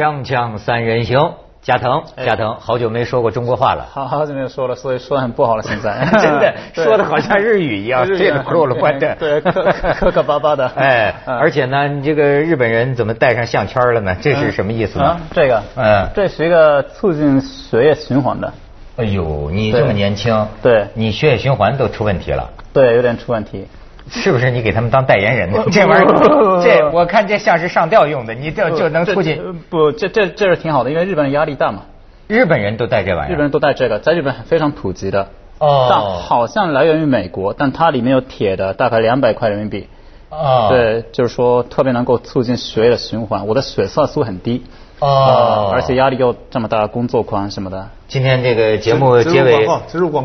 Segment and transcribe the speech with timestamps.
[0.00, 3.86] 锵锵三人行，加藤，加藤，好久没说过中国话了。
[3.90, 5.62] 好好久没有说了，所以说很不好了。
[5.62, 10.66] 现在 真的说的好像日语一样，这个破了关的，对，磕磕巴巴的。
[10.74, 14.16] 哎，而且呢，你这个日本人怎么戴上项圈了呢？
[14.22, 15.20] 这是什么意思呢？
[15.34, 18.50] 这个，嗯，这是一个促进血液循环的。
[18.96, 22.48] 哎呦，你这么年轻，对，你血液循环都出问题了。
[22.72, 23.68] 对，有点出问题。
[24.10, 25.62] 是不是你给他们当代言人呢？
[25.70, 29.40] 这玩意儿，这我看这像是上吊用的，你这就能促进？
[29.70, 31.82] 不，这这这是挺好的，因为日本人压力大嘛。
[32.26, 33.32] 日本人都带这玩意儿。
[33.32, 35.28] 日本人都带这个，在日本非常普及的。
[35.58, 35.86] 哦。
[35.90, 39.88] 但好像来源于美国，但它里面有铁的，大概两百块人民币。
[40.28, 40.66] 哦。
[40.68, 43.46] 对，就是说特别能够促进血液的循环。
[43.46, 44.64] 我的血色素很低。
[44.98, 47.88] 哦，而且压力又这么大，工作狂什么的。
[48.10, 49.64] 今天这个节目结尾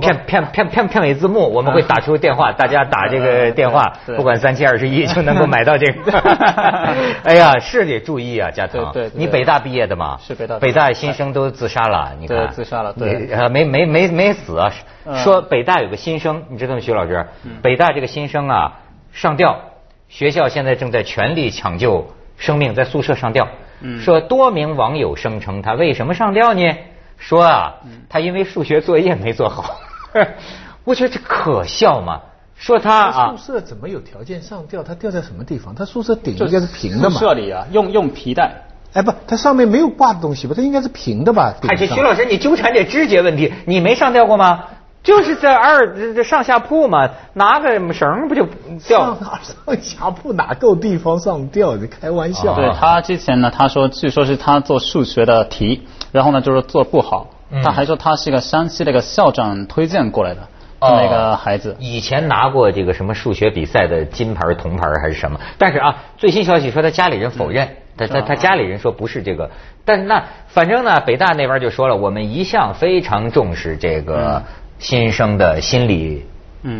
[0.02, 6.12] 片片片片片尾字幕，我们会打出电话， 大家打这个电话，不管三七二十一就能够买到这个。
[7.24, 8.92] 哎呀，是得注意啊，加藤。
[8.92, 10.18] 对，你北大毕业的吗？
[10.20, 10.58] 是北大。
[10.58, 12.36] 北大新生都自杀了，你看。
[12.36, 12.92] 对，自杀了。
[12.92, 13.30] 对。
[13.50, 14.74] 没没没没死啊！
[15.24, 17.24] 说北大有个新生，你知道吗，徐老师？
[17.62, 18.80] 北大这个新生啊，
[19.14, 19.60] 上吊，
[20.10, 23.48] 学校现在正在全力抢救生命，在宿舍上吊。
[24.00, 26.76] 说多名网友声称他为什么上吊呢？
[27.18, 27.76] 说啊，
[28.10, 29.78] 他因为数学作业没做好。
[30.84, 32.22] 我觉得这可笑嘛？
[32.56, 34.82] 说他啊，宿舍怎么有条件上吊？
[34.84, 35.76] 他吊在什么地方？
[35.76, 37.20] 他宿舍顶应该是平的嘛？
[37.20, 38.64] 宿舍里啊，用用皮带。
[38.94, 40.54] 哎不，它上面没有挂的东西吧？
[40.56, 41.54] 它应该是平的吧？
[41.68, 44.64] 还是徐老师，你纠缠这肢节问题，你没上吊过吗？
[45.04, 48.48] 就是在二这上下铺嘛，拿个绳不就
[48.88, 49.16] 吊？
[49.16, 51.76] 上下铺哪够地方上吊？
[51.76, 52.56] 你开玩笑。
[52.56, 57.28] 对他之前呢，他说据说是他做数学的题，然后呢就是做不好，
[57.64, 60.42] 他还说他是一个山西那个校长推荐过来的
[60.80, 61.76] 那个孩子。
[61.80, 65.40] 以前拿过这个什么数学比赛的金牌、铜牌还是什么？
[65.58, 67.68] 但是啊，最新消息说他家里人否认，
[67.98, 69.52] 他他他家里人说不是这个。
[69.84, 74.44] 但那反正呢，北大那边就说了，我们一向非常重视这个。
[74.78, 76.26] 新生的心理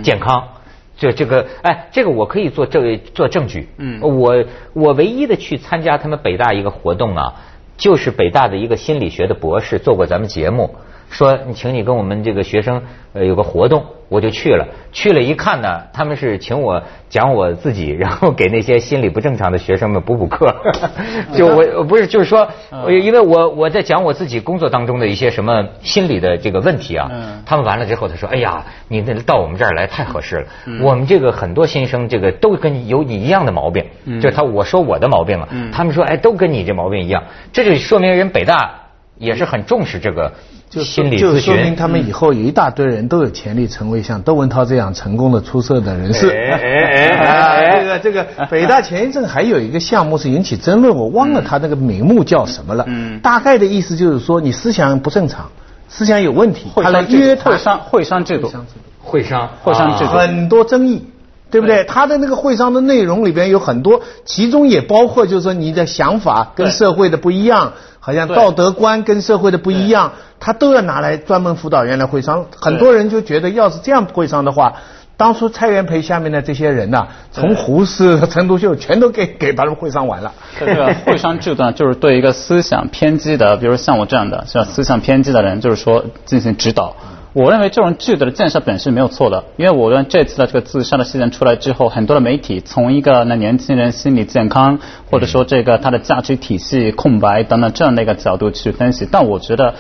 [0.04, 0.50] 健康，
[0.98, 3.70] 就这个，哎，这个我可以做证做证据。
[3.78, 7.36] 嗯，我我唯一的去参加他们北大一个活动啊，
[7.78, 10.76] 就是北大的一个心理学的博士做过咱们节目。
[11.10, 12.82] 说你请你跟我们这个学生
[13.14, 14.68] 呃有个活动，我就去了。
[14.92, 20.56] 去了一看呢，他们是请我讲我自己，然后给那些心理不正常的学生们补补课。
[21.36, 22.48] 就我不是就是说，
[22.88, 27.10] 因为我我在讲我自己工作当中的一些什么心理的这个问题啊。
[27.46, 30.48] 他们完了之后他说：“哎呀，你那到我们这儿来太合适了。
[30.82, 33.86] 我们这个很多新生这个都跟有你一样的毛病。
[34.22, 37.24] 就是他我说我的毛病了，他们说哎都跟你这毛病一样。
[37.52, 38.85] 这就说明人北大
[39.18, 40.32] 也是很重视这个。”
[40.68, 46.28] 就就说明他们以后有一大堆人都有潜力成为像窦文涛这样成功的出色的人士。
[47.80, 52.84] 这个这个北大前一阵还有一个项目是引起争论，我忘了他那个名目叫什么了。
[52.88, 55.50] 嗯，大概的意思就是说你思想不正常，
[55.88, 58.52] 思想有问题，他来约会商会商制度，
[59.00, 61.06] 会商会商制度很多争议。
[61.52, 61.86] 对不对？
[61.86, 67.74] 他的那个会商的内容里边有很多，其中也包括就是说你的想法跟社会的不一样，
[68.06, 72.46] 好像道德观跟社会的不一样，他都要拿来专门辅导员来会商。
[72.62, 74.76] 很多人就觉得，要是这样会商的话，
[75.18, 80.32] 当初蔡元培下面的这些人呐，从胡适、陈独秀全都给给把他们会商完了。
[80.60, 86.96] 这个 会商制度就是对一个思想偏激的，比如像我这样的，像思想偏激的人，就是说进行指导。
[87.36, 94.80] 我认为这种制度的建设本身没有错的，因为我认为这次的这个自杀的事件出来之后，很多的媒体从一个那年轻人心理健康，
[95.12, 99.76] 或者说这个他的价值体系空白等等这样的一个角度去分析，但我觉得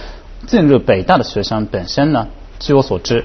[0.45, 2.27] 进入北大的学生本身呢，
[2.59, 3.23] 据我所知。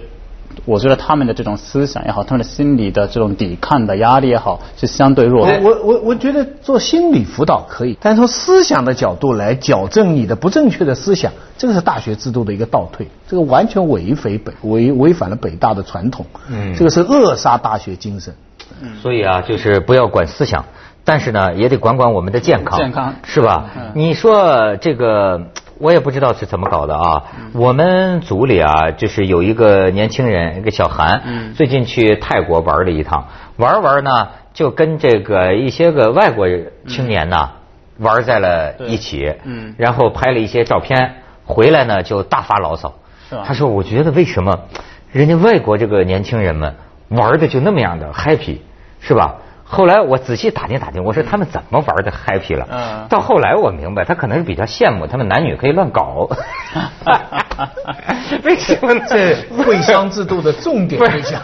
[0.65, 5.61] 我觉得他们的这种思想也好，他们的心理的这种抵抗的压力也好，是相对弱的。
[5.63, 16.27] 我我我觉得做心理辅导可以，但从思想的角度来矫正你的不正确的思想，这个是大学制度的一个倒退，这个完全违反北违违反了北大的传统。
[16.49, 18.35] 嗯，这个是扼杀大学精神。
[18.83, 20.65] 嗯，所以啊，就是不要管思想，
[21.05, 23.71] 但是呢，也得管管我们的健康，健康是吧？
[23.95, 25.41] 你说这个。
[25.81, 27.25] 我也不知道是怎么搞的啊！
[27.55, 31.23] 我们组里啊，就是有一个年轻人，一个小韩，
[31.55, 36.47] 最近去泰国玩了一趟，玩玩呢，就跟这个一些个外国
[36.87, 37.51] 青年呢
[37.99, 39.35] 玩在了一起，
[39.79, 42.95] 然后拍了一些照片，回来呢就大发牢骚。
[43.47, 44.61] 他说：“我觉得为什么
[45.13, 46.75] 人家外国这个年轻人们
[47.09, 48.59] 玩的就那么样的 happy，
[49.01, 49.37] 是吧？”
[49.73, 52.67] 后来我仔细打听打听，我说他们怎么玩的 happy 了？
[52.71, 53.07] 嗯。
[53.09, 56.29] 到后来我明白，他可能是比较羡慕他们男女可以乱搞。
[58.43, 58.93] 为什么？
[59.09, 61.41] 这会商制度的重点对象，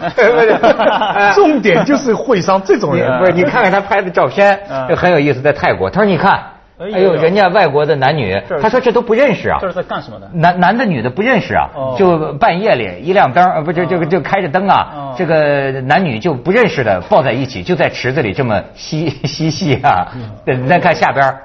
[1.33, 3.17] 重点就是会商这种人。
[3.19, 4.59] 不是，你看看他拍的照片，
[4.89, 5.89] 就很有意思，在泰国。
[5.89, 6.43] 他说：“你看
[6.79, 9.57] 哎呦，人家外国的男女，他说这都不认识啊。
[9.59, 10.29] 这是在干什么的？
[10.31, 20.07] 男男的女的不认识啊，就半夜里一亮灯，呃，不是这个就开着灯啊，这个男女就不认识的抱在一起，就在池子里这么嬉 嬉戏啊。
[20.45, 21.35] 你再看下边，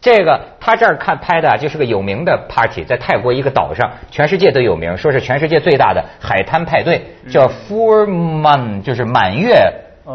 [0.00, 9.56] 这个他这儿看拍的就是个有名的 party，在泰国一个岛上，全世界都有名，说是全世界最大的海滩派对，叫 Full Moon，就是满月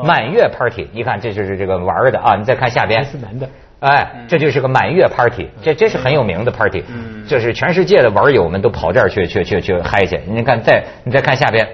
[0.05, 0.87] 满月 party。
[0.93, 3.49] 你看这就是这个玩的啊，你再看下边是男的。
[3.81, 6.83] 哎，这就是个满月 party，这这是很有名的 party，
[7.27, 10.21] 就是全世界的玩友们都跑这儿去去去去嗨去。
[10.27, 11.67] 你看，再你再看下边，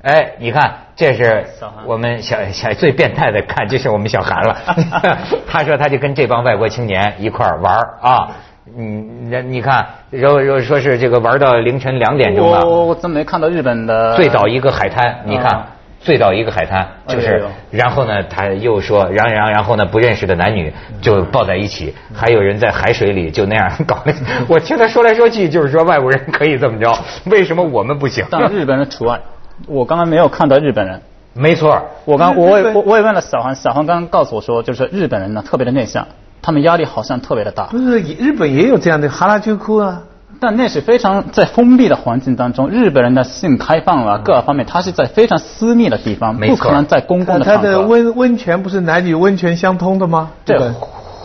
[0.00, 1.44] 哎，你看这是
[1.84, 4.56] 我们小小最变态的，看这是我们小韩了。
[5.46, 8.30] 他说他就跟这帮外国青年一块儿玩啊，
[8.74, 12.66] 嗯，那你看，然后然后说是这个玩到凌晨两点钟了。
[12.66, 14.16] 我我怎么没看到日本的？
[14.16, 15.66] 最早一个海滩，你看。
[16.04, 20.70] 醉到一个海滩，就是，然后呢，他又说，然然然后呢，不认识的男女
[21.00, 24.04] 就抱在一起，还有人在海水里就那样 搞。
[24.46, 28.24] 我听他说来说去，就是说外国人可以这么着，为什么我们不行？
[28.30, 29.18] 但日本人除外。
[29.66, 31.00] 我刚刚没有看到日本人。
[31.32, 36.06] 没错，我刚我也我我也问了小黄，小黄刚刚告诉我说，就是日本人呢特别的内向，
[36.42, 37.64] 他们压力好像特别的大。
[37.64, 40.02] 不是，日本也有这样的哈拉秋库啊。
[40.40, 47.62] 但那是非常在封闭的环境当中，日本人的性开放啊，各方面，他是在非常私密的地方，不可能在公共的场合。
[47.62, 50.30] 他的温温泉不是男女温泉相通的吗？
[50.44, 50.58] 对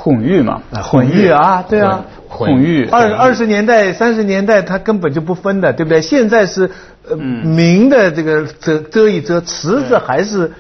[0.02, 2.88] 混浴嘛，混浴啊，对啊，混浴。
[2.92, 6.02] 二二十年代、三十年代，他根本就不分的，对不对？
[6.02, 6.72] 现在是
[7.10, 10.52] 呃明的这个遮遮一遮，池子还是。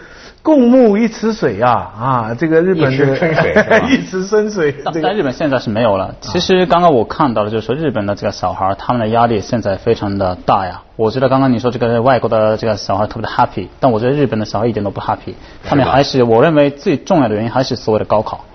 [0.41, 3.55] 共沐一池水呀，啊，这个日本的一池春水，
[3.91, 4.71] 一池春水。
[4.71, 6.15] 在日本现在是没有了。
[6.21, 10.81] 其实刚刚我看到了，就是说日本的这个小孩，他们的压力现在非常的大呀。
[10.95, 15.33] 我觉得刚刚你说这个外国的这个小孩特别的 happy，但我觉得日本的小孩一点都不 happy。
[15.63, 18.45] 他们还是我认为最重要的原因还是所谓的高考。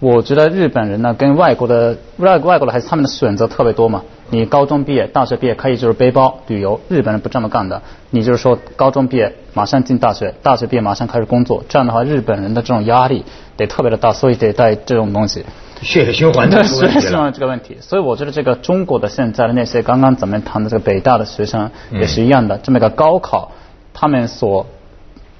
[0.00, 4.02] 我觉得日本人呢，跟外国的外外国的孩子，他们的选择特别多嘛。
[4.30, 7.82] 你高中毕业、大学毕业可以就是背包旅游，日本人不这么干的。
[8.10, 13.24] 你就是说高中毕业马上进大学，大学毕业马上开始工作，这样的话日本人的这种压力
[13.56, 15.44] 得特别的大，所以得带这种东西。
[15.82, 23.50] 血液循环的血液循环这个问题，所以我觉得这个中国的现在的那些刚刚咱们谈的这个北大的学生也是一样的，这么一个高考，
[23.92, 24.64] 他们所。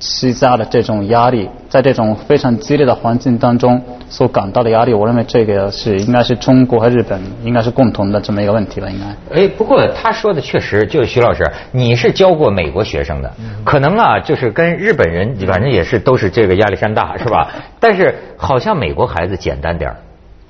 [0.00, 9.42] 施加的这种压力，在这种非常激烈的环境当中所感到的压力，我认为这个是应该是中国和日本应该是共同的这么一个问题吧，应该。
[9.42, 13.32] 哎，不过他说的确实，就是徐老师，你是教过美国学生的，
[13.64, 17.48] 可能啊，就是跟日本人反正也是都是这个压力山大，是吧？
[17.80, 19.96] 但是好像美国孩子简单点儿。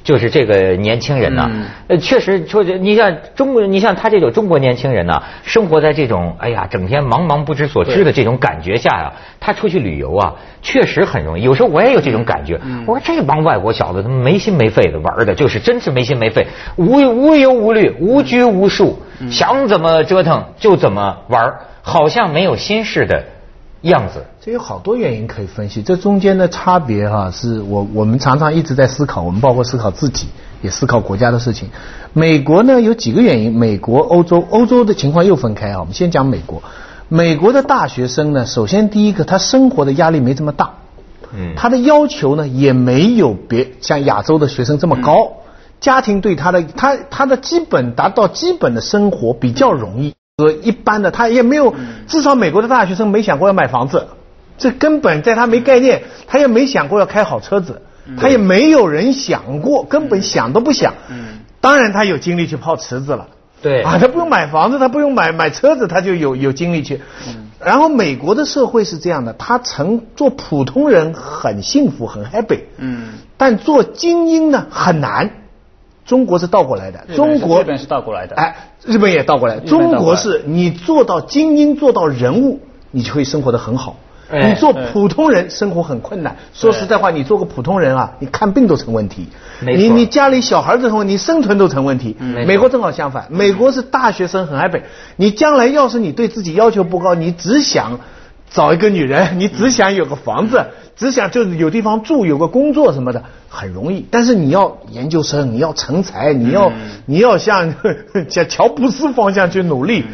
[0.04, 1.50] 就是这个年轻人呐，
[1.88, 11.42] 呃，确实说，你像中国，你像他这种中国年轻人呐，生活在这种哎呀，整天茫茫不知所知的这种感觉下呀，他出去旅游啊，确实很容易。
[11.42, 16.46] 有时候我也有这种感觉，我说这帮外国小子他们没心没肺的玩的，就是真是没心没肺，
[16.76, 18.98] 无无忧无虑，无拘无束，
[19.30, 23.24] 想怎么折腾就怎么玩，好像没有心事的。
[23.82, 25.82] 样子，这有好多原因可以分析。
[25.82, 30.28] 这中间的差别哈，是我我们常常一直在思考，我们包括思考自己，
[30.62, 31.68] 也思考国家的事情。
[32.14, 35.80] 美国呢有几个原因，美国、欧洲、欧洲的情况又分开啊。
[35.80, 36.62] 我们先讲美国，
[37.10, 40.76] 美国的大学生呢，首先第一个，他生活的压力没这么大，
[41.36, 45.32] 嗯，他的要求呢也没有别像亚洲的学生这么高，
[45.78, 50.14] 家庭对他的他他的基本达到基本的生活比较容易。
[50.38, 51.74] 和一般的，他也没有，
[52.06, 54.06] 至少美国的大学生没想过要买房子，
[54.58, 57.81] 这根本在他没概念，他也没想过要开好车子，
[58.19, 60.93] 他也没有人想过，根本想都不想。
[61.08, 63.27] 嗯当然他有精力去泡池子了，
[63.60, 67.00] 对啊，他不用买房子，他不用买买车子，他就有有精力去。
[67.58, 75.31] 然后美国的社会是这样的，他曾做普通人很幸福很 happy，嗯，但做精英呢很难。
[76.06, 79.58] 中国是倒过来的，中国日本是倒过来的，哎，日本也倒过来。
[79.58, 82.60] 中国是你做到精英，做到人物，
[82.93, 83.96] 你就会生活的很好。
[84.31, 86.37] 你做普通人，生活很困难。
[86.53, 89.29] 说实在话，你做个普通人啊，你看病都成问题。
[89.61, 92.17] 你你家里小孩子成问题，生存都成问题。
[92.47, 94.85] 美国正好相反，美国是大学生很爱背。
[95.17, 98.01] 你将来要是你对自己要求不高，你只想
[98.50, 100.67] 找一个女人，你只想有个房子。
[100.96, 106.72] 只想就是有地方住，有个工作什么的很容易，但是你要研究生，你要成才，你要
[107.06, 107.72] 你要向
[108.28, 110.05] 向乔布斯方向去努力，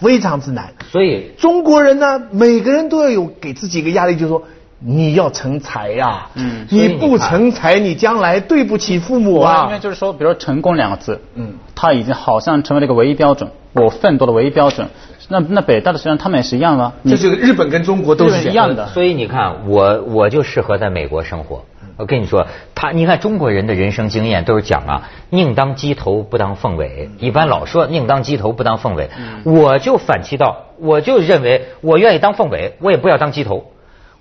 [0.00, 0.72] 非常之难。
[0.90, 4.44] 所以中国人呢，每个人都要有给自己一个压力，就是说
[4.78, 9.66] 你要成才呀，嗯，你不成才，你将来对不起父母啊。
[9.66, 14.88] 因为就是说，比如说成功两个字，嗯，他已经好像成为了一个唯一标准，我奋斗的唯一标准。
[15.28, 16.92] 那那北大的学生他们也是一样吗？
[17.04, 18.86] 这是日本跟中国都是一样的。
[18.88, 21.64] 所以你看，我我就适合在美国生活，
[21.96, 27.10] 我跟你说，他你看中国人的人生经验都是讲啊，宁当鸡头不当凤尾。
[27.18, 29.10] 一般老说宁当鸡头不当凤尾，
[29.44, 33.72] 我就反其道，我就认为我愿意当凤尾，我也不要当鸡头。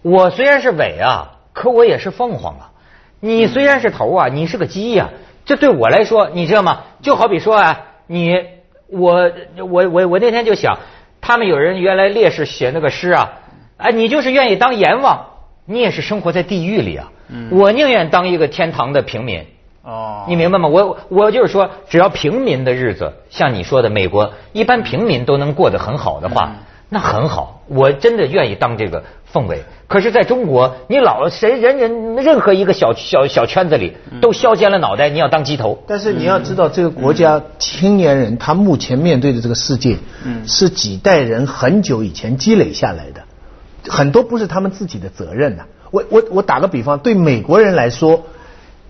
[0.02, 2.70] 我虽然是尾啊，可我也是凤凰啊。
[3.20, 5.10] 你虽然是头啊，你是个鸡呀、
[5.46, 6.82] 这对我来说，你知道吗？
[7.02, 8.38] 就好比说啊，你
[8.94, 10.78] 我我我我那天就想，
[11.22, 13.32] 他们有人原来烈士写那个诗啊，
[13.78, 15.26] 哎，你就是愿意当阎王，
[15.66, 17.12] 你也是生活在地狱里啊。
[17.50, 19.46] 我宁愿当一个天堂的平民。
[19.84, 20.70] 哦你明白吗？
[20.70, 26.54] 我我就是说，只要平民的日子，像你说的，美国一般平民都能过得很好的话，
[26.94, 27.64] 那很好。
[27.68, 29.64] 我真的愿意当这个凤尾。
[29.88, 35.84] 可是在中国，你老谁人人任何一个小小小圈子里都削尖了脑袋，你要当鸡头。
[35.88, 43.24] 但是你要知道，这个国家青年人他目前面对的这个世界，嗯是几代人很久以前积累下来的，
[43.90, 48.24] 很多不是他们自己的责任呐、我我我打个比方，对美国人来说，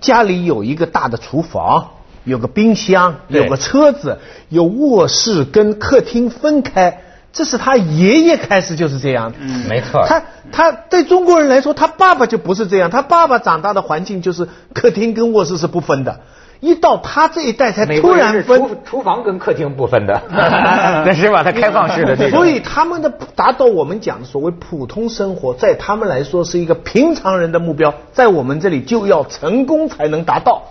[0.01, 1.91] 家里有一个大的厨房，
[2.23, 4.19] 有个冰箱，有个车子，
[4.49, 7.01] 有卧室跟客厅分开，
[7.33, 9.65] 这是他爷爷开始就是这样嗯。
[9.67, 10.05] 没错。
[10.07, 16.21] 他他对中国人来说，他爸爸就不是这样，他爸爸长大的环境就是客厅跟卧室是不分的，
[16.63, 18.57] 一到他这一代才突然分。
[18.57, 21.43] 厨厨房跟客厅不分的， 那是吧？
[21.43, 22.39] 他开放式的这种。
[22.39, 30.63] 所以他们的达到我们讲的所谓普通生活，在他们来说是一个平常人的目标，在我们这里就要成功才能达到。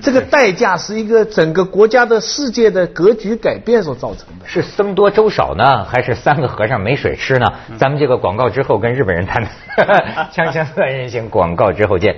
[0.00, 4.46] 这个代价是一个整个国家的世界的格局改变所造成的。
[4.46, 7.46] 是僧多粥少呢，还是三个和尚没水吃呢？
[7.76, 9.50] 咱们这个广告之后跟日本人谈谈。
[10.32, 12.14] 锵锵三人行，广告之后见。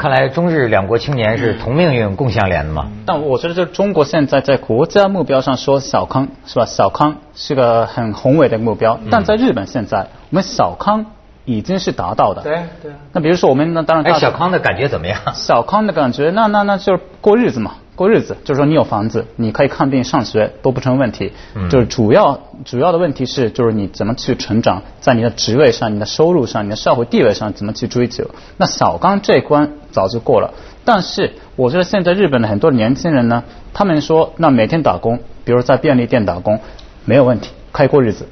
[0.00, 2.90] 看来中日两国青年是同命运、共相连的嘛？
[3.04, 6.64] 但我觉得，就中国现在在国家目标上说小康是吧？
[6.64, 11.04] 小康是个很宏伟的目标，但在日本现在，我们小康
[11.44, 12.40] 已经是达到的。
[12.40, 12.92] 对对。
[13.12, 15.20] 那比如说我们那当然哎，小康的感觉怎么样？
[15.34, 21.34] 小康的感觉，那那那就是过日子嘛，过日子，就是说你有房子，你可以看病、上学都不成问题。
[21.54, 28.24] 嗯就是主要主要的问题是，就是你怎么去成长，在你的职位上、你的收入上、你的社会地位上怎么去追求。
[28.56, 30.54] 那小刚这一关早就过了，
[30.86, 36.58] 但是我觉得现在日本的很多年轻人呢，他们说那每天打工，比如在便利店打工，
[37.04, 38.26] 没有问题，可以过日子，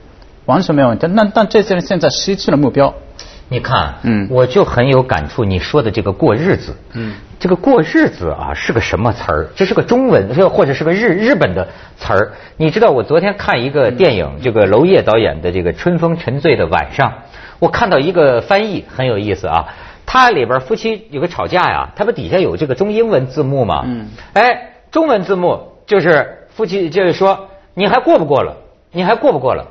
[0.47, 1.07] 完全没有问题。
[1.09, 2.95] 那但这些人现在失去了目标，
[3.51, 5.45] 你看，嗯我就很有感触。
[5.45, 9.49] 你说的这个过日子，嗯，这个过日子啊是个什么词儿？
[9.57, 12.33] 这是个中文，是或者是个日日本的词儿。
[12.59, 17.11] 你知道，我昨天看一个电影，这个娄烨导演的这个《春风沉醉的晚上》，
[17.59, 19.67] 我看到一个翻译很有意思啊。
[20.05, 23.83] 它里边夫妻有个吵架呀，它不底下有这个中英文字幕吗？
[23.87, 28.57] 嗯，哎，中文字幕就是夫妻就是说你还过不过了，
[28.93, 29.67] 你还过不过了。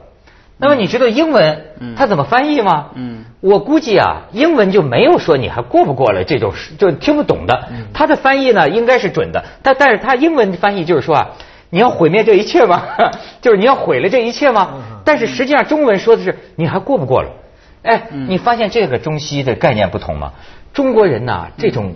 [0.59, 2.87] 那么你知道英文它怎么翻译吗？
[2.95, 7.69] 嗯我估计啊，英文就没有说你还过不过了这种就听不懂的。
[7.93, 11.29] 它的翻译呢应该是准的，但但是它英文翻译就是说啊，
[11.69, 12.83] 你要毁灭这一切吗？
[13.41, 14.69] 就是你要毁了这一切吗？
[15.05, 17.29] 但是实际上中文说的是你还过不过了。
[17.83, 20.33] 哎，你发现这个中西的概念不同吗？
[20.73, 21.93] 中国人呐，这种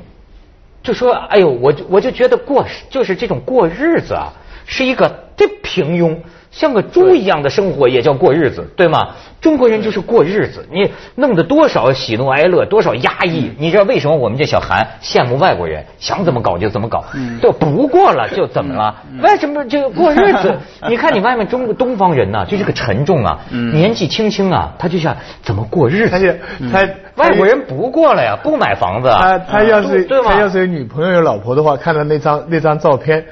[0.83, 4.33] 就说，哎呦，我就我就觉得过就是这种过日子啊，
[4.65, 6.15] 是一个这平庸，
[6.51, 9.15] 像个猪一样的生活也叫过日子，对吗？
[9.41, 17.03] 中国人就是过日子，你弄得多少喜怒哀乐，多少压抑，你知道为什么我们这小韩羡慕外国人，想怎么搞就怎么搞，
[17.41, 18.95] 就不过了就怎么了？
[19.23, 20.55] 为什么就过日子？
[20.87, 23.39] 你看你外面中东方人呐、就是个沉重啊，
[23.73, 26.11] 年纪轻轻啊，他就想怎么过日子？
[26.11, 26.27] 他就
[26.71, 30.33] 他外国人不过了呀，不买房子啊，他他要是对吗？
[30.35, 33.25] 他要是有女朋友有老婆的话，看到那张那张照片，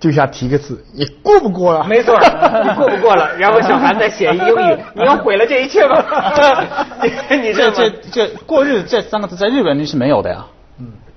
[0.00, 1.84] 就想提个字，你过不过了？
[1.84, 2.18] 没错，
[2.62, 3.34] 你过不过了。
[3.38, 6.02] 然后小韩再写一英语， 你要毁了这一切吗？
[7.30, 7.90] 你这这？
[8.12, 10.44] 这过日子这三个字在日本里是没有的呀。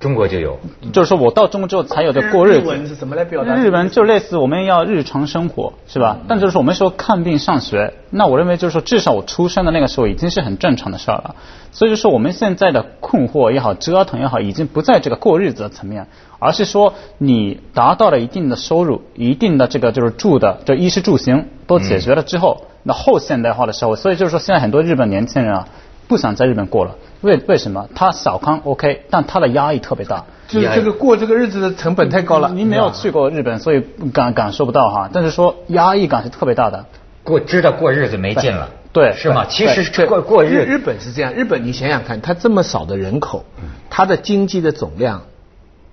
[0.02, 0.58] 中国就有，
[0.92, 2.96] 就是说我到中国之后才有的过日日文是子。
[2.96, 3.56] 怎么来表达？
[3.56, 6.18] 日文就类似我们要日常生活是吧？
[6.28, 11.36] 但就是说我们说看病上学，那我认为就是说至少我出生的那个时候已经是很正常的事儿了。
[11.72, 16.08] 所以就说我们现在的困惑也好，折腾也好，已经不在这个过日子的层面，
[16.40, 25.68] 而是说你达到了一定的收入，一定的这个就是住的，就衣食住行都解决了之后，那后现代化的社会，所以就是说现在很多日本年轻人啊，
[26.12, 26.98] 不想在日本过了。
[27.22, 27.88] 为为什么？
[27.96, 30.26] 他小康 OK，但他的压力特别大。
[30.50, 32.50] 就是这个过这个日子的成本太高了。
[32.50, 35.10] 您没有去过日本，所以感感受不到哈。
[35.14, 36.86] 但是说压抑感是特别大的。
[37.24, 39.46] 过知道过日子没劲了，对是吗？
[39.48, 43.46] 其实是过过日日，本是这样，日本你想想看，它这么少的人口，
[43.90, 45.22] 它的经济的总量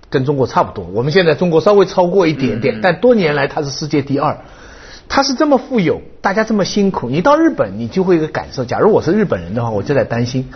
[0.09, 0.85] 跟中国差不多。
[0.91, 4.39] 我们现在中国稍微超过一点点，但多年来它是世界第二。
[5.09, 8.63] 他是这么富有，大家这么辛苦，你到日本你就会有个感受。
[8.63, 10.49] 假如我是日本人的话，我就在担心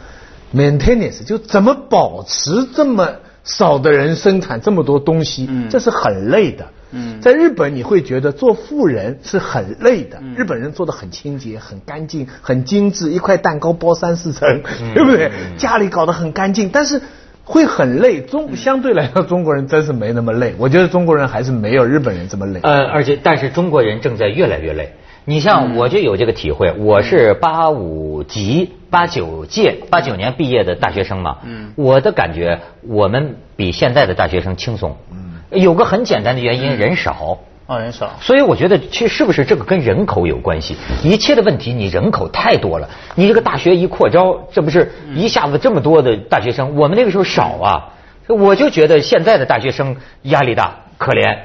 [0.56, 5.68] ，maintenance 就怎么保持这么少的人生产这么多东西，嗯。
[5.70, 6.68] 这是很累的。
[6.92, 7.20] 嗯。
[7.20, 14.62] 在日本你会觉得做富人是很累的，日本人做的很清洁、很干净、很精致，一块蛋糕包三四层，
[14.94, 15.32] 对不对？
[15.58, 17.02] 家里搞得很干净，但是
[17.44, 18.22] 会很累。
[18.22, 20.56] 中相对来说，中国人真是没那么累。
[20.58, 22.60] 我觉得中国人还是没有日本人这么累。
[22.64, 24.94] 呃，而且但是中国人正在越来越累。
[25.26, 34.98] 你像我就有这个体会，我是八五级、八九届、八九年毕业的大学生嘛，嗯我的感觉我们比现在的大学生轻松。
[35.12, 37.38] 嗯有个很简单的原因，人少。
[37.66, 38.12] 哦，人少。
[38.22, 40.76] 所以我觉得，其实是不是这个跟人口有关系？
[41.04, 46.76] 一切的问题，你人口太多了，你这个大学一扩招，这不是一下子这么多的大学生？
[46.76, 47.90] 我们那个时候少啊，
[48.28, 51.38] 我就觉得现在的大学生压力大，可怜。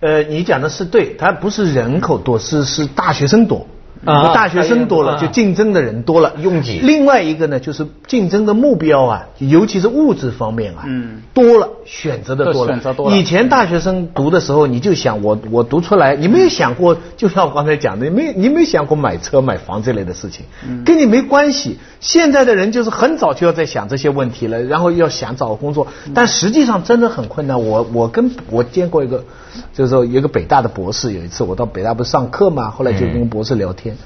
[0.00, 3.66] 呃，你讲的是对，他不是人口多，是是大学生多。
[4.04, 12.72] 啊大学生多了，啊就竞争的人多了，拥挤另外一个呢，就是竞争的目标啊，尤其是物质方面啊，嗯多了，选择的多了。
[12.72, 21.78] 选择多了以前大学生读的时候，你就想我我读出来，你没有想过，就像我刚才讲的，你没你没想过买车买房这类的事情，嗯跟你没关系。
[22.00, 27.62] 现在的人就是很早就要在想这些问题了，然后要想找工作，嗯但实际上真的很困难。
[27.62, 29.24] 我我跟我见过一个，
[29.72, 33.96] 就是说有一个北大的博士，有一次我到北大不是上课嘛，后来就跟博士聊天。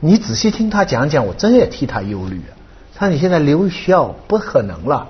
[0.00, 2.52] 你仔细听他讲讲，我真也替他忧虑啊。
[2.94, 5.08] 他说你现在留校不可能了，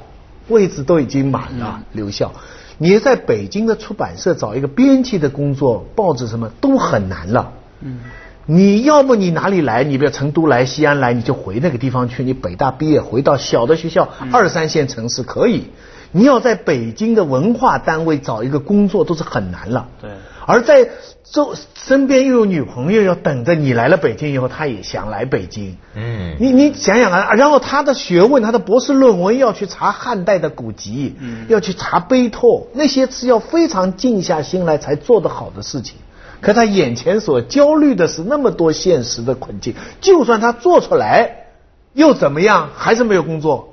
[0.49, 2.33] 位置都已经满了，留校。
[2.79, 7.53] 你在北京的出版社找一个编辑的工作，报纸什么都很难了。
[7.81, 8.00] 嗯，
[8.47, 9.83] 你要么你哪里来？
[9.83, 12.23] 你比如成都来、西安来，你就回那个地方去。
[12.23, 15.65] 你北大毕业回到小的学校，二三线城市可以。
[16.12, 19.88] 你要在北京的文化单位找一个工作都是很难了。
[20.00, 20.11] 对
[20.47, 20.88] 而在
[21.25, 25.77] 周身边又有女朋友要等着你来了北京以后，她也想来北京。
[25.97, 35.97] 嗯你你想想啊，然后他的学问，他的博士论文要去查汉代的古籍，嗯要去查碑拓，那些是要非常静下心来才做得好的事情。
[36.40, 41.46] 可他眼前所焦虑的是那么多现实的困境，就算他做出来，
[41.92, 42.68] 又怎么样？
[42.77, 43.70] 还是没有工作。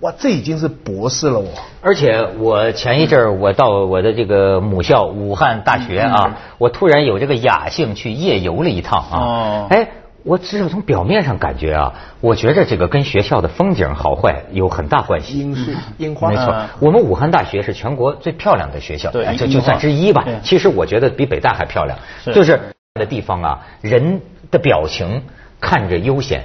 [0.00, 1.48] 哇，这已经是博士了，我。
[1.82, 9.18] 而且我前一阵儿我到我的这个母校武汉大学啊，我突然有这个雅兴去夜游了一趟啊。
[9.18, 9.88] 哦哎，
[10.22, 15.38] 我至少从表面上感觉啊，我觉着这个跟学校的风景好坏有很大关系。
[15.38, 20.24] 樱树、樱花，没错嗯，我们武汉大学是全国最漂亮的学校，对哎就就算之一吧。
[20.42, 21.98] 其实我觉得比北大还漂亮，
[22.34, 22.60] 就是
[22.94, 25.22] 的地方啊，人的表情
[25.60, 26.42] 看着悠闲。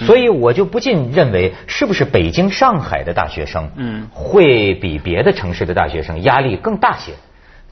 [0.00, 7.14] 所以我就不禁认为，是不是北京、上海的大学生，嗯会比别的城市的大学生压力更大些？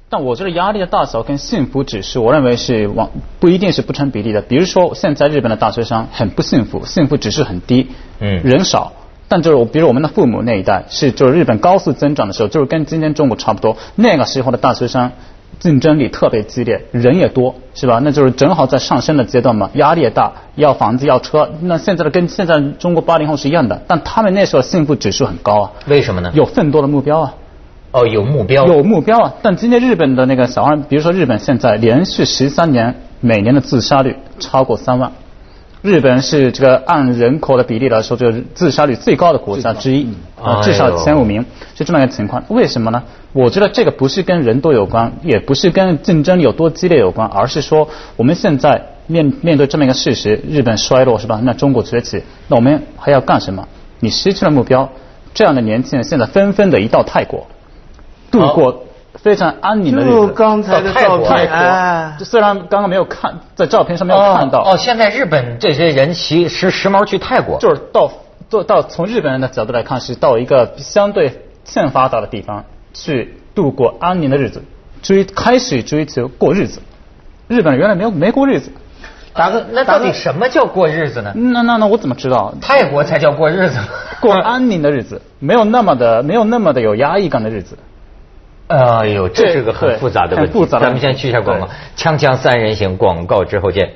[0.08, 4.40] 但我觉得压力的大小跟幸福指数，我认为是往不一定是不成比例的。
[4.40, 7.88] 比如说，现在日本的大学生很不幸福，幸福指数很低，
[8.20, 8.92] 嗯人少。
[9.26, 13.76] 但就是，比如我们的父母那一代，是就是日本高速增长的时候，就是跟今天中国差不多。
[13.96, 15.10] 那个时候的大学生
[15.58, 18.00] 竞争力特别激烈，人也多，是吧？
[18.04, 21.50] 那就是正好在上升的阶段嘛，压力也大，要房子要车。
[21.62, 26.30] 那现在的跟现在中国八零后是一样的，但他们那时候幸福指数很高啊，为什么呢？
[26.32, 27.34] 有更多的目标啊。
[27.96, 35.12] 哦，有目标，有目标啊，但今天日本的那个小孩，比如说日本现在连续十三年每年的自杀率超过三万，
[35.80, 42.44] 日本是这个按人口的比例来说，就是自杀率最高的国家之一，啊，至少前五名，是这么一个情况。
[42.48, 43.02] 为什么呢？
[43.32, 51.40] 我觉得这个不是跟人多有关，也不是跟竞争有多激烈有关，而是说我们现在面面对这么一个事实，日本衰落是吧？
[51.42, 53.66] 那中国崛起，那我们还要干什么？
[54.00, 54.90] 你失去了目标，
[55.32, 57.46] 这样的年轻人现在纷纷的移到泰国。
[58.30, 58.84] 度过
[59.14, 60.10] 非常安宁的日子。
[60.10, 68.10] 就刚才的照片，泰哎国，虽然刚刚没有看在照片上没有看到，哦哦，现在日本这些人骑时时髦去泰国，就是到
[68.50, 74.62] 到到从日本人的角度来看，是到一个相对欠发达的地方去度过安宁的日子，
[75.02, 76.80] 追开始追求过日子。
[77.48, 78.72] 日本人原来没有没过日子，
[79.32, 81.32] 打个那到底什么叫过日子呢？
[81.34, 82.52] 那那那我怎么知道？
[82.60, 83.78] 泰国才叫过日子，
[84.20, 87.78] 过安宁的日子，没有那么的没有那么的有压抑感的日子。
[88.68, 90.66] 哎呦，这是个很复杂的问题。
[90.66, 93.92] 咱们先去一下广告，锵锵三人行广告之后见。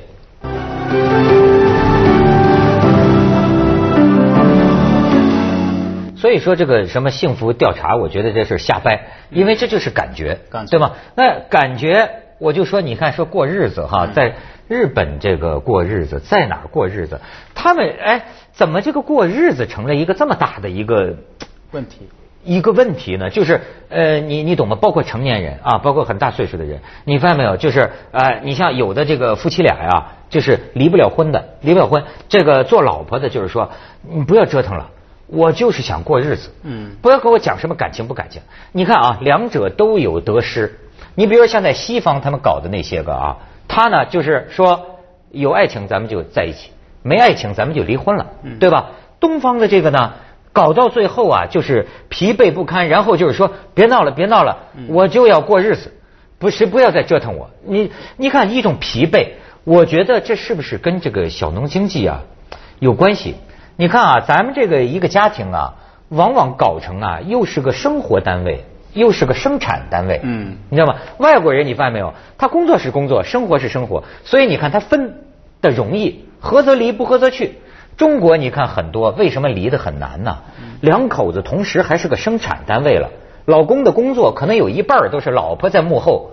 [6.17, 10.93] 所以说这个什么幸福调查，我觉得这是瞎掰，因为这就是感觉，感觉对吗？
[11.17, 14.37] 那感觉，我就说，你看说过日子哈，在
[14.69, 17.21] 日本这个过日子，在哪儿过日子？
[17.55, 21.17] 他们哎，怎么这个过日子成了一个这么大的一个
[21.73, 22.09] 问题
[22.43, 24.77] 一个问题呢，就是呃，你你懂吗？
[24.81, 27.57] 包括成年人啊，包括很大岁数的人，你发现没有？
[27.57, 32.03] 就是呃，你像有的这个夫妻俩呀，就是离不了婚的，离不了婚。
[32.29, 33.71] 这个做老婆的，就是说
[34.09, 34.89] 你不要折腾了，
[35.27, 38.41] 我就是想过日子，嗯，不要跟我讲什么感情不感情。
[38.73, 40.79] 你看啊，两者都有得失。
[41.15, 43.37] 你比如说像在西方他们搞的那些个啊，
[43.69, 44.97] 他呢就是说
[45.31, 46.71] 有爱情咱们就在一起，
[47.03, 48.27] 没爱情咱们就离婚了，
[48.59, 48.87] 对吧？
[49.21, 50.15] 东方的这个呢？
[50.53, 54.59] 搞到最后啊，就是疲惫不堪，然后就是说别闹了，别闹了，
[54.89, 55.93] 我就要过日子，
[56.39, 57.51] 不是不要再折腾我。
[57.65, 59.29] 你你看一种疲惫，
[59.65, 62.23] 我觉得这是不是跟这个小农经济啊
[62.79, 63.37] 有关系？
[63.77, 65.75] 你看啊，咱们这个一个家庭啊，
[66.09, 70.21] 往往搞成啊又是个生活单位，又是个生产单位。
[70.23, 70.99] 嗯，你知道吗？
[71.19, 72.13] 外国人你发现没有？
[72.37, 75.15] 他工作是工作，生活是生活，所以你看他分
[75.63, 77.59] 的容易，合则离，不合则去。
[78.01, 80.39] 中国你看很多为什么离得很难呢？
[80.81, 83.11] 两口子同时还是个生产单位了，
[83.45, 86.31] 老公的工作可能有一半都是老婆在幕后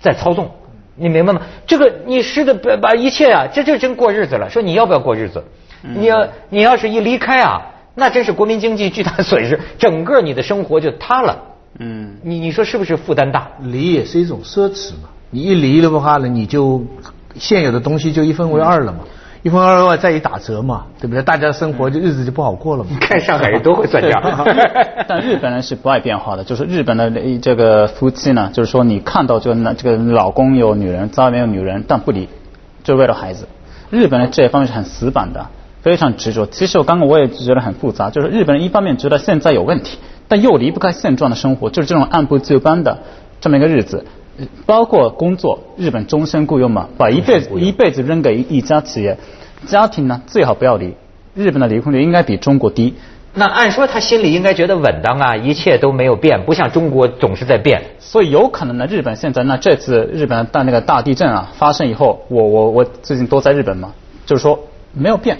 [0.00, 0.50] 在操纵，
[0.96, 1.42] 你明白吗？
[1.66, 4.48] 这个你是的把把一切啊，这就真过日子了。
[4.48, 5.44] 说你要不要过日子？
[5.82, 11.36] 你要你要是一离开啊，那真是国民经济巨大损失， 整个你的生活就塌了。
[11.78, 13.46] 嗯，你你说是不是负担大？
[13.60, 16.82] 离也是一种奢侈嘛，你一离了的话呢，你就
[17.34, 19.00] 现有的东西就一分为二了嘛。
[19.42, 21.22] 一分二外再一打折嘛，对不对？
[21.22, 22.90] 大家生活就日子就不好过了嘛。
[22.90, 24.22] 你看上海人都会算账。
[25.08, 32.28] 但日本人是不爱变化的，就是日本的这个夫妻呢，就是说你看到这个这个老公有女人，家里面有女人，但不离，
[32.84, 33.48] 就为了孩子。
[33.88, 35.46] 日本人这一方面是很死板的，
[35.80, 36.46] 非常执着。
[36.46, 39.98] 其实我刚刚我也觉得很复杂，就是日本人一方面觉得现在有问题，
[40.28, 42.98] 但又离不开现状的生活，就是这种按部就班的
[43.40, 44.04] 这么一个日子。
[44.66, 49.16] 包括工作，日本终身雇佣嘛，把一辈子一辈子扔给一家企业，
[49.66, 50.94] 家庭呢最好不要离。
[51.34, 52.94] 日本的离婚率应该比中国低。
[53.32, 57.80] 那按说他心里应该觉得稳当啊，一切都没有变，不像中国总是在变。
[58.00, 63.92] 所以有可能呢，日本现在那这次日本的那个大地震啊发生以后，我我我最近都在日本嘛，
[64.26, 64.58] 就是说
[64.92, 65.38] 没有变，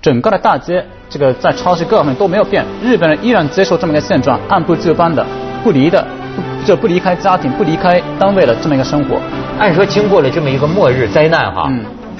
[0.00, 5.26] 整个的大街这个在超市各方面都没有变，日本人依然接受这么一个现状，按部就班的
[5.62, 6.06] 不离的。
[6.64, 9.20] 就不离开家庭、不离开单位的这么一个生活。
[9.58, 11.70] 按说经过了这么一个末日灾难哈，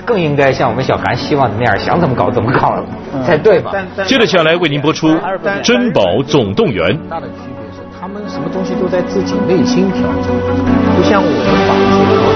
[0.05, 2.77] 更应该像我们小韩希望的那样，想怎么搞怎么搞
[3.25, 3.73] 才对吧？
[4.07, 5.09] 接着下来为您播出
[5.63, 6.89] 《珍宝总动员》。
[7.11, 10.35] 大的区别是，他们什么东西都在自己内心调整，
[10.97, 12.36] 不像我们把。